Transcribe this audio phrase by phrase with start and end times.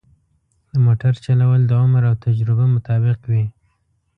[0.71, 3.45] د موټر چلول د عمر او تجربه مطابق وي.